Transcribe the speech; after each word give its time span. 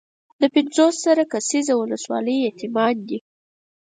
د 0.41 0.43
پنځوس 0.53 0.95
زره 1.05 1.23
کسیزه 1.33 1.73
ولسوالۍ 1.77 2.37
یتیمان 2.47 2.95
دي. 3.07 3.17